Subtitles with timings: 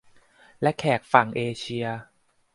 [0.61, 1.85] และแขกฝั่งเอเชีย